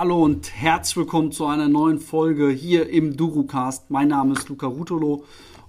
[0.00, 3.90] Hallo und herzlich willkommen zu einer neuen Folge hier im Durucast.
[3.90, 5.26] Mein Name ist Luca Rutolo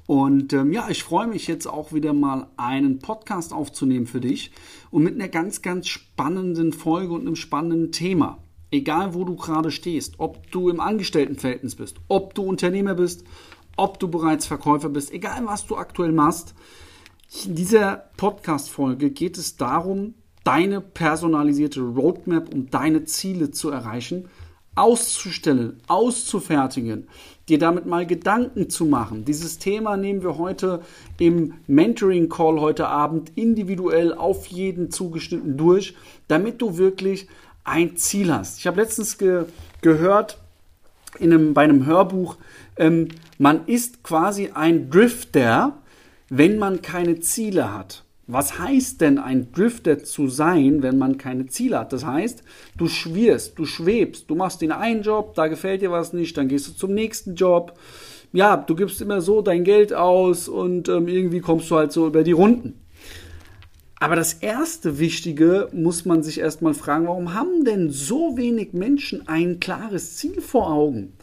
[0.08, 4.54] und ähm, ja, ich freue mich jetzt auch wieder mal einen Podcast aufzunehmen für dich
[4.90, 8.38] und mit einer ganz, ganz spannenden Folge und einem spannenden Thema.
[8.72, 13.26] Egal, wo du gerade stehst, ob du im Angestelltenverhältnis bist, ob du Unternehmer bist,
[13.76, 16.56] ob du bereits Verkäufer bist, egal was du aktuell machst.
[17.46, 20.14] In dieser Podcast-Folge geht es darum,
[20.44, 24.30] deine personalisierte Roadmap, um deine Ziele zu erreichen,
[24.76, 27.08] auszustellen, auszufertigen,
[27.50, 29.26] dir damit mal Gedanken zu machen.
[29.26, 30.82] Dieses Thema nehmen wir heute
[31.20, 35.96] im Mentoring Call heute Abend individuell auf jeden zugeschnitten durch,
[36.28, 37.28] damit du wirklich
[37.64, 38.60] ein Ziel hast.
[38.60, 39.46] Ich habe letztens ge
[39.82, 40.38] gehört
[41.20, 42.38] in einem, bei einem Hörbuch,
[42.78, 45.78] ähm, man ist quasi ein Drifter,
[46.30, 48.01] wenn man keine Ziele hat.
[48.28, 51.92] Was heißt denn ein Drifter zu sein, wenn man keine Ziele hat?
[51.92, 52.44] Das heißt,
[52.78, 56.48] du schwirrst, du schwebst, du machst den einen Job, da gefällt dir was nicht, dann
[56.48, 57.78] gehst du zum nächsten Job.
[58.32, 62.08] Ja, du gibst immer so dein Geld aus und ähm, irgendwie kommst du halt so
[62.08, 62.80] über die Runden.
[64.00, 69.28] Aber das erste Wichtige muss man sich erstmal fragen, warum haben denn so wenig Menschen
[69.28, 71.14] ein klares Ziel vor Augen?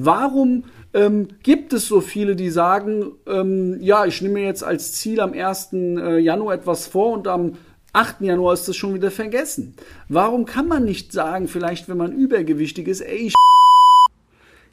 [0.00, 0.62] Warum
[0.94, 5.18] ähm, gibt es so viele, die sagen, ähm, ja, ich nehme mir jetzt als Ziel
[5.18, 5.70] am 1.
[5.72, 7.54] Äh, Januar etwas vor und am
[7.94, 8.20] 8.
[8.20, 9.74] Januar ist das schon wieder vergessen?
[10.08, 13.34] Warum kann man nicht sagen, vielleicht wenn man übergewichtig ist, ey, ich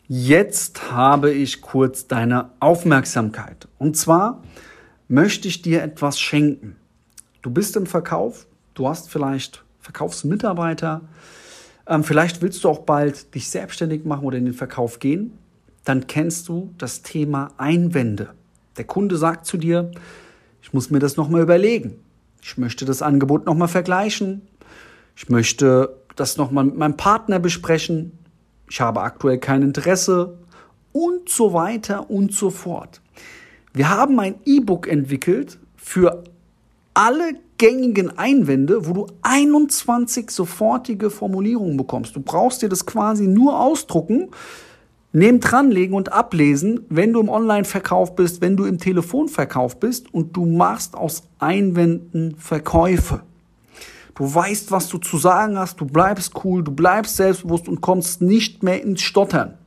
[0.07, 3.67] Jetzt habe ich kurz deine Aufmerksamkeit.
[3.79, 4.43] Und zwar
[5.07, 6.75] möchte ich dir etwas schenken.
[7.41, 8.45] Du bist im Verkauf,
[8.75, 11.01] du hast vielleicht Verkaufsmitarbeiter,
[11.87, 15.37] ähm, vielleicht willst du auch bald dich selbstständig machen oder in den Verkauf gehen
[15.85, 18.31] dann kennst du das Thema Einwände.
[18.77, 19.91] Der Kunde sagt zu dir,
[20.61, 21.95] ich muss mir das nochmal überlegen.
[22.41, 24.41] Ich möchte das Angebot nochmal vergleichen.
[25.15, 28.11] Ich möchte das nochmal mit meinem Partner besprechen.
[28.69, 30.37] Ich habe aktuell kein Interesse
[30.91, 33.01] und so weiter und so fort.
[33.73, 36.23] Wir haben ein E-Book entwickelt für
[36.95, 42.15] alle gängigen Einwände, wo du 21 sofortige Formulierungen bekommst.
[42.15, 44.29] Du brauchst dir das quasi nur ausdrucken,
[45.17, 50.35] Neben dranlegen und ablesen, wenn du im Online-Verkauf bist, wenn du im Telefonverkauf bist und
[50.35, 53.21] du machst aus Einwänden Verkäufe.
[54.13, 58.21] Du weißt, was du zu sagen hast, du bleibst cool, du bleibst selbstbewusst und kommst
[58.21, 59.57] nicht mehr ins Stottern.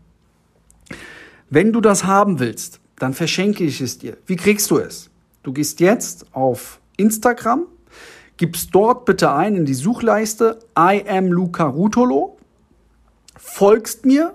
[1.49, 4.19] Wenn du das haben willst, dann verschenke ich es dir.
[4.27, 5.09] Wie kriegst du es?
[5.43, 7.67] Du gehst jetzt auf Instagram,
[8.37, 10.59] gibst dort bitte ein in die Suchleiste.
[10.79, 12.37] I am Luca Rutolo,
[13.37, 14.35] folgst mir.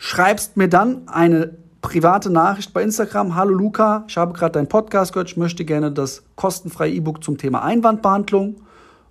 [0.00, 3.34] Schreibst mir dann eine private Nachricht bei Instagram.
[3.34, 7.36] Hallo Luca, ich habe gerade deinen Podcast gehört, ich möchte gerne das kostenfreie E-Book zum
[7.36, 8.62] Thema Einwandbehandlung.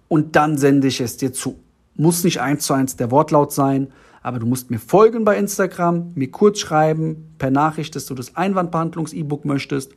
[0.07, 1.59] Und dann sende ich es dir zu.
[1.95, 6.13] Muss nicht eins zu eins der Wortlaut sein, aber du musst mir folgen bei Instagram,
[6.15, 9.91] mir kurz schreiben per Nachricht, dass du das Einwandbehandlungs-E-Book möchtest.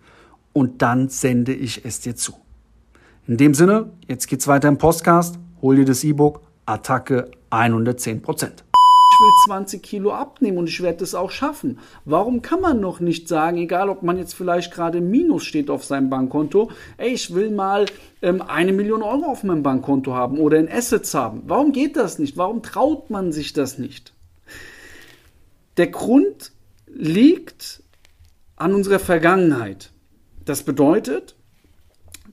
[0.53, 2.35] Und dann sende ich es dir zu.
[3.27, 5.39] In dem Sinne, jetzt geht's weiter im Podcast.
[5.63, 8.65] Hol dir das E-Book Attacke 110 Prozent
[9.21, 11.79] will 20 Kilo abnehmen und ich werde das auch schaffen.
[12.05, 15.71] Warum kann man noch nicht sagen, egal ob man jetzt vielleicht gerade im Minus steht
[15.71, 17.87] auf seinem Bankkonto, ey, ich will mal
[18.23, 21.43] ähm, eine Million Euro auf meinem Bankkonto haben oder in Assets haben.
[21.47, 22.37] Warum geht das nicht?
[22.37, 24.13] Warum traut man sich das nicht?
[25.77, 26.53] Der Grund
[26.87, 27.83] liegt
[28.57, 29.93] an unserer Vergangenheit.
[30.45, 31.37] Das bedeutet,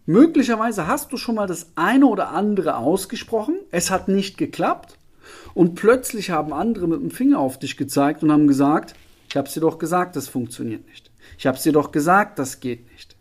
[0.07, 4.97] möglicherweise hast du schon mal das eine oder andere ausgesprochen, es hat nicht geklappt
[5.53, 8.95] und plötzlich haben andere mit dem Finger auf dich gezeigt und haben gesagt,
[9.29, 11.11] ich habe es dir doch gesagt, das funktioniert nicht.
[11.37, 13.15] Ich habe es dir doch gesagt, das geht nicht.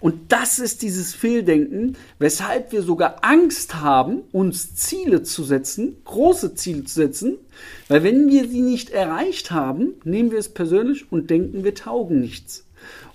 [0.00, 6.54] Und das ist dieses Fehldenken, weshalb wir sogar Angst haben, uns Ziele zu setzen, große
[6.54, 7.38] Ziele zu setzen,
[7.88, 12.20] weil wenn wir sie nicht erreicht haben, nehmen wir es persönlich und denken, wir taugen
[12.20, 12.64] nichts.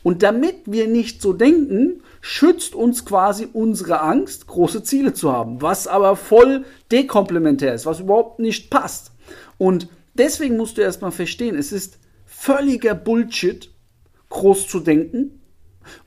[0.04, 5.62] Und damit wir nicht so denken, schützt uns quasi unsere Angst, große Ziele zu haben,
[5.62, 9.14] was aber voll dekomplementär ist, was überhaupt nicht passt.
[9.58, 13.72] Und deswegen musst du erstmal verstehen, es ist völliger Bullshit,
[14.28, 15.40] groß zu denken.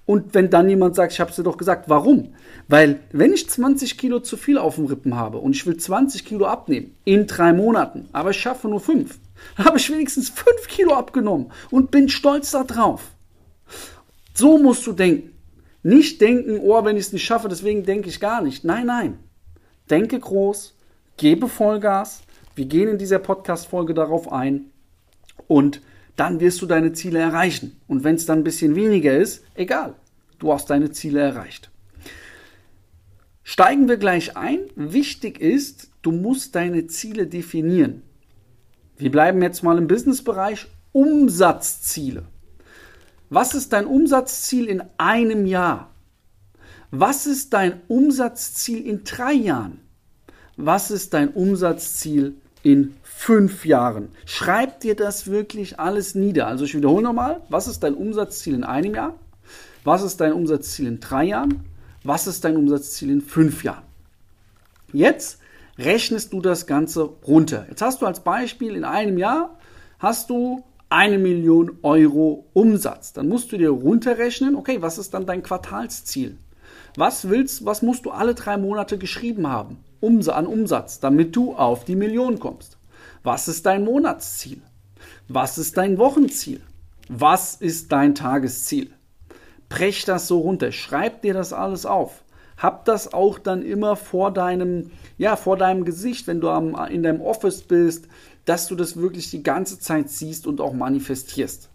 [0.05, 2.35] Und wenn dann jemand sagt, ich habe es dir doch gesagt, warum?
[2.69, 6.27] Weil wenn ich 20 Kilo zu viel auf dem Rippen habe und ich will 20
[6.27, 9.19] Kilo abnehmen in drei Monaten, aber ich schaffe nur fünf,
[9.57, 13.05] dann habe ich wenigstens fünf Kilo abgenommen und bin stolz darauf.
[14.35, 15.30] So musst du denken.
[15.83, 18.65] Nicht denken, oh, wenn ich es nicht schaffe, deswegen denke ich gar nicht.
[18.65, 19.19] Nein, nein.
[19.89, 20.75] Denke groß,
[21.17, 22.23] gebe Vollgas.
[22.55, 24.67] Wir gehen in dieser Podcast-Folge darauf ein
[25.47, 25.81] und
[26.17, 27.81] dann wirst du deine Ziele erreichen.
[27.87, 29.95] Und wenn es dann ein bisschen weniger ist, egal,
[30.39, 31.71] du hast deine Ziele erreicht.
[33.43, 34.61] Steigen wir gleich ein.
[34.77, 38.03] Wichtig ist, du musst deine Ziele definieren.
[38.97, 40.67] Wir bleiben jetzt mal im Businessbereich.
[40.93, 42.25] Umsatzziele.
[43.33, 45.91] Was ist dein Umsatzziel in einem Jahr?
[46.91, 49.81] Was ist dein Umsatzziel in drei Jahren?
[50.57, 52.35] Was ist dein Umsatzziel
[52.65, 54.09] in fünf Jahren?
[54.27, 56.49] Schreib dir das wirklich alles nieder.
[56.49, 59.15] Also ich wiederhole nochmal, was ist dein Umsatzziel in einem Jahr?
[59.85, 61.65] Was ist dein Umsatzziel in drei Jahren?
[62.03, 63.85] Was ist dein Umsatzziel in fünf Jahren?
[64.93, 65.39] Jetzt
[65.79, 67.65] rechnest du das Ganze runter.
[67.71, 69.57] Jetzt hast du als Beispiel in einem Jahr
[70.01, 73.13] hast du eine Million Euro Umsatz.
[73.13, 76.37] Dann musst du dir runterrechnen, okay, was ist dann dein Quartalsziel?
[76.97, 81.85] Was willst, was musst du alle drei Monate geschrieben haben an Umsatz, damit du auf
[81.85, 82.79] die Million kommst?
[83.23, 84.63] Was ist dein Monatsziel?
[85.29, 86.61] Was ist dein Wochenziel?
[87.09, 88.91] Was ist dein Tagesziel?
[89.69, 92.25] Brech das so runter, schreib dir das alles auf.
[92.57, 97.03] Hab das auch dann immer vor deinem, ja, vor deinem Gesicht, wenn du am, in
[97.03, 98.07] deinem Office bist,
[98.45, 101.71] dass du das wirklich die ganze Zeit siehst und auch manifestierst.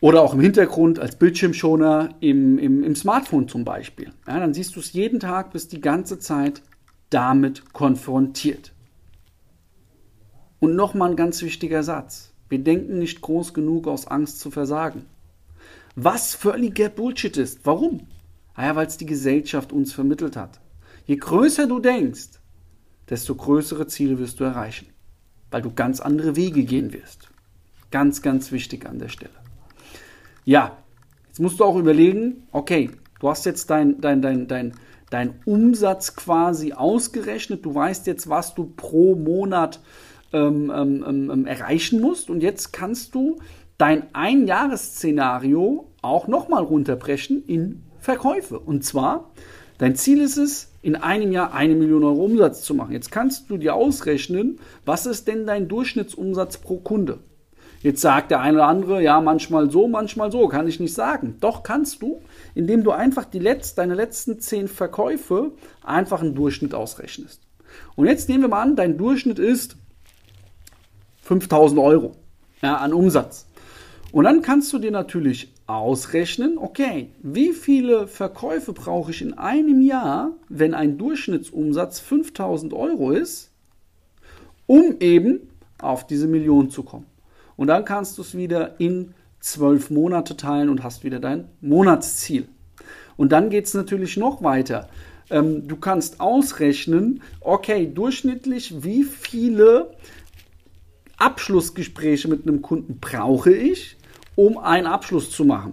[0.00, 4.12] Oder auch im Hintergrund als Bildschirmschoner im, im, im Smartphone zum Beispiel.
[4.28, 6.62] Ja, dann siehst du es jeden Tag, bist die ganze Zeit
[7.10, 8.72] damit konfrontiert.
[10.60, 12.32] Und nochmal ein ganz wichtiger Satz.
[12.48, 15.06] Wir denken nicht groß genug aus Angst zu versagen.
[15.96, 17.60] Was völliger Bullshit ist.
[17.64, 18.06] Warum?
[18.56, 20.60] Naja, weil es die Gesellschaft uns vermittelt hat.
[21.06, 22.40] Je größer du denkst,
[23.08, 24.86] desto größere Ziele wirst du erreichen
[25.50, 27.28] weil du ganz andere Wege gehen wirst.
[27.90, 29.32] Ganz, ganz wichtig an der Stelle.
[30.44, 30.76] Ja,
[31.28, 32.90] jetzt musst du auch überlegen, okay,
[33.20, 34.74] du hast jetzt dein, dein, dein, dein,
[35.10, 39.80] dein Umsatz quasi ausgerechnet, du weißt jetzt, was du pro Monat
[40.32, 43.38] ähm, ähm, ähm, ähm erreichen musst und jetzt kannst du
[43.78, 48.58] dein Einjahresszenario auch nochmal runterbrechen in Verkäufe.
[48.58, 49.30] Und zwar,
[49.78, 52.92] dein Ziel ist es, in einem Jahr eine Million Euro Umsatz zu machen.
[52.92, 57.18] Jetzt kannst du dir ausrechnen, was ist denn dein Durchschnittsumsatz pro Kunde?
[57.80, 61.36] Jetzt sagt der eine oder andere, ja, manchmal so, manchmal so, kann ich nicht sagen.
[61.40, 62.20] Doch kannst du,
[62.54, 65.52] indem du einfach die Letz-, deine letzten zehn Verkäufe
[65.84, 67.40] einfach einen Durchschnitt ausrechnest.
[67.94, 69.76] Und jetzt nehmen wir mal an, dein Durchschnitt ist
[71.22, 72.16] 5000 Euro
[72.62, 73.46] ja, an Umsatz.
[74.10, 79.82] Und dann kannst du dir natürlich ausrechnen, okay, wie viele Verkäufe brauche ich in einem
[79.82, 83.50] Jahr, wenn ein Durchschnittsumsatz 5000 Euro ist,
[84.66, 85.40] um eben
[85.78, 87.06] auf diese Million zu kommen.
[87.56, 92.48] Und dann kannst du es wieder in zwölf Monate teilen und hast wieder dein Monatsziel.
[93.18, 94.88] Und dann geht es natürlich noch weiter.
[95.28, 99.90] Ähm, du kannst ausrechnen, okay, durchschnittlich, wie viele
[101.18, 103.97] Abschlussgespräche mit einem Kunden brauche ich,
[104.38, 105.72] um einen Abschluss zu machen.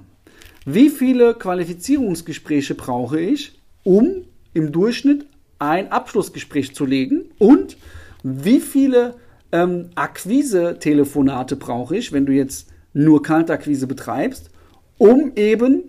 [0.66, 4.26] Wie viele Qualifizierungsgespräche brauche ich, um
[4.56, 5.28] im Durchschnitt
[5.60, 7.26] ein Abschlussgespräch zu legen?
[7.38, 7.78] Und
[8.24, 9.18] wie viele
[9.52, 14.50] ähm, Akquise-Telefonate brauche ich, wenn du jetzt nur Kaltakquise betreibst,
[14.98, 15.84] um eben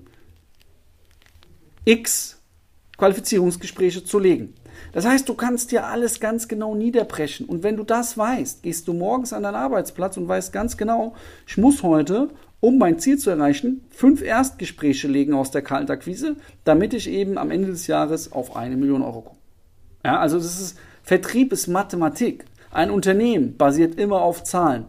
[1.87, 2.39] x
[2.99, 4.53] Qualifizierungsgespräche zu legen?
[4.93, 7.47] Das heißt, du kannst dir alles ganz genau niederbrechen.
[7.47, 11.15] Und wenn du das weißt, gehst du morgens an deinen Arbeitsplatz und weißt ganz genau,
[11.47, 12.29] ich muss heute,
[12.61, 17.51] um mein Ziel zu erreichen, fünf Erstgespräche legen aus der Kaltakquise, damit ich eben am
[17.51, 19.39] Ende des Jahres auf eine Million Euro komme.
[20.05, 22.45] Ja, also das ist, Vertrieb ist Mathematik.
[22.71, 24.85] Ein Unternehmen basiert immer auf Zahlen.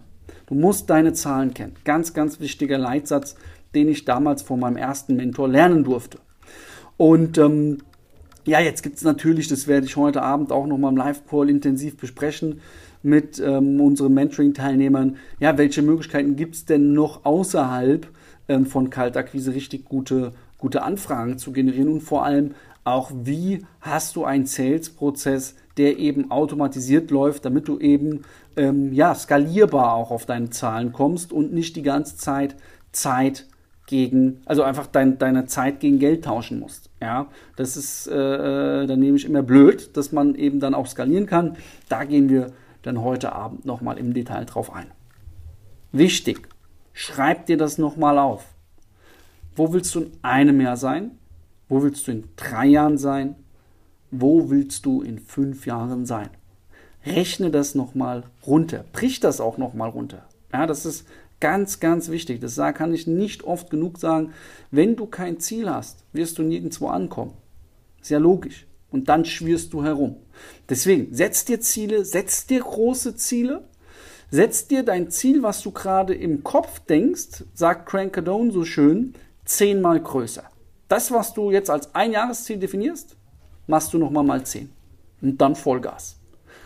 [0.48, 1.76] Du musst deine Zahlen kennen.
[1.84, 3.36] Ganz, ganz wichtiger Leitsatz,
[3.76, 6.20] den ich damals von meinem ersten Mentor lernen durfte.
[6.96, 7.80] Und ähm,
[8.48, 11.98] ja, jetzt gibt es natürlich, das werde ich heute Abend auch nochmal im Live-Call intensiv
[11.98, 12.62] besprechen
[13.04, 15.18] mit ähm, unseren Mentoring-Teilnehmern.
[15.40, 18.08] Ja, welche Möglichkeiten gibt es denn noch außerhalb
[18.48, 24.16] ähm, von Kaltakquise richtig gute, gute Anfragen zu generieren und vor allem auch, wie hast
[24.16, 28.22] du einen Sales-Prozess, der eben automatisiert läuft, damit du eben
[28.56, 32.56] ähm, ja, skalierbar auch auf deine Zahlen kommst und nicht die ganze Zeit
[32.94, 33.46] Zeit
[33.88, 36.90] gegen, also einfach dein, deine Zeit gegen Geld tauschen musst.
[37.02, 40.88] Ja, das ist, äh, äh, dann nehme ich immer blöd, dass man eben dann auch
[40.88, 41.58] skalieren kann.
[41.90, 42.52] Da gehen wir
[42.84, 44.88] dann heute Abend nochmal im Detail drauf ein.
[45.92, 46.48] Wichtig,
[46.94, 48.46] schreib dir das nochmal auf.
[49.56, 51.12] Wo willst du in einem Jahr sein?
[51.70, 53.36] Wo willst du in drei Jahren sein?
[54.12, 56.30] Wo willst du in fünf Jahren sein?
[57.06, 58.84] Rechne das nochmal runter.
[58.92, 60.28] Brich das auch nochmal runter.
[60.52, 61.08] Ja, das ist
[61.40, 62.42] Ganz, ganz wichtig.
[62.42, 64.34] Das kann ich nicht oft genug sagen.
[64.72, 67.34] Wenn du kein Ziel hast, wirst du nirgendwo ankommen.
[68.02, 68.66] Ist ja logisch.
[68.90, 70.16] Und dann schwirrst du herum.
[70.70, 73.68] Deswegen, setz dir Ziele, setz dir große Ziele.
[74.30, 79.14] Setz dir dein Ziel, was du gerade im Kopf denkst, sagt Crank Cardone so schön,
[79.46, 80.44] zehnmal größer.
[80.90, 83.16] Das, was du jetzt als Einjahresziel definierst,
[83.68, 84.70] machst du nochmal mal zehn.
[85.22, 86.18] Und dann Vollgas.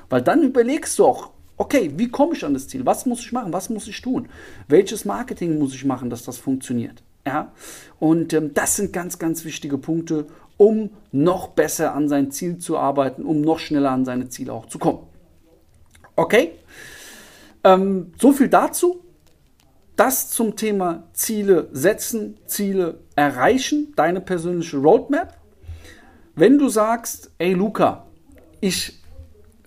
[0.10, 2.88] Weil dann überlegst du auch, Okay, wie komme ich an das Ziel?
[2.88, 3.54] Was muss ich machen?
[3.54, 4.30] Was muss ich tun?
[4.68, 7.04] Welches Marketing muss ich machen, dass das funktioniert?
[7.24, 7.52] Ja,
[8.00, 10.26] und ähm, das sind ganz, ganz wichtige Punkte,
[10.58, 14.66] um noch besser an sein Ziel zu arbeiten, um noch schneller an seine Ziele auch
[14.66, 15.06] zu kommen.
[16.16, 16.54] Okay,
[17.64, 19.02] ähm, so viel dazu.
[19.96, 25.38] Das zum Thema Ziele setzen, Ziele erreichen, deine persönliche Roadmap.
[26.34, 28.08] Wenn du sagst, ey Luca,
[28.62, 29.01] ich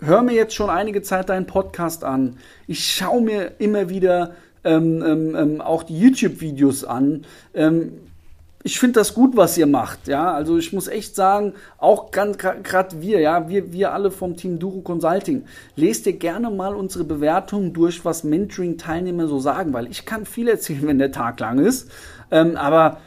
[0.06, 4.34] höre mir jetzt schon einige Zeit deinen Podcast an, ich schaue mir immer wieder
[4.64, 7.92] ähm, ähm, ähm auch die YouTube-Videos an, ähm,
[8.66, 10.32] ich finde das gut, was ihr macht, ja.
[10.32, 14.80] Also ich muss echt sagen, auch gerade wir, ja, wir, wir alle vom Team Duro
[14.80, 15.44] Consulting,
[15.76, 20.48] lest dir gerne mal unsere Bewertungen durch, was Mentoring-Teilnehmer so sagen, weil ich kann viel
[20.48, 21.90] erzählen, wenn der Tag lang ist,
[22.30, 23.00] ähm, aber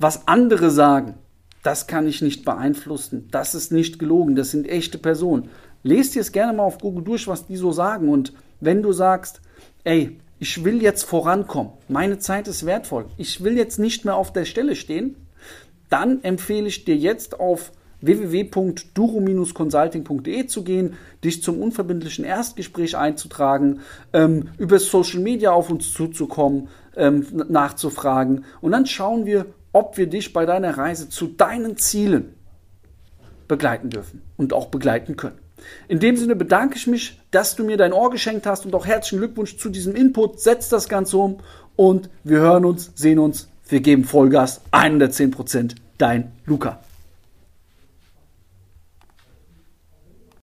[0.00, 1.14] was andere sagen,
[1.62, 3.28] das kann ich nicht beeinflussen.
[3.30, 5.48] Das ist nicht gelogen, das sind echte Personen.
[5.84, 8.08] Lest dir es gerne mal auf Google durch, was die so sagen.
[8.08, 9.42] Und wenn du sagst,
[9.84, 14.32] ey, ich will jetzt vorankommen, meine Zeit ist wertvoll, ich will jetzt nicht mehr auf
[14.32, 15.14] der Stelle stehen,
[15.90, 23.80] dann empfehle ich dir jetzt auf www.duro-consulting.de zu gehen, dich zum unverbindlichen Erstgespräch einzutragen,
[24.12, 30.06] ähm, über Social Media auf uns zuzukommen, ähm, nachzufragen und dann schauen wir, ob wir
[30.06, 32.34] dich bei deiner Reise zu deinen Zielen
[33.48, 35.43] begleiten dürfen und auch begleiten können.
[35.88, 38.86] In dem Sinne bedanke ich mich, dass du mir dein Ohr geschenkt hast und auch
[38.86, 40.40] herzlichen Glückwunsch zu diesem Input.
[40.40, 41.38] Setz das Ganze um
[41.76, 43.48] und wir hören uns, sehen uns.
[43.68, 46.80] Wir geben Vollgas 110% Dein Luca.